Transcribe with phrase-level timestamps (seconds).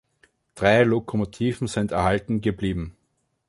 [0.55, 2.97] Drei Lokomotiven sind erhalten geblieben.